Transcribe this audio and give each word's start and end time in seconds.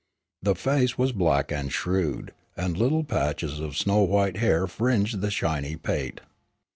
The 0.41 0.55
face 0.55 0.97
was 0.97 1.11
black 1.11 1.51
and 1.51 1.71
shrewd, 1.71 2.33
and 2.57 2.75
little 2.75 3.03
patches 3.03 3.59
of 3.59 3.77
snow 3.77 3.99
white 4.01 4.37
hair 4.37 4.65
fringed 4.65 5.21
the 5.21 5.29
shiny 5.29 5.75
pate. 5.75 6.21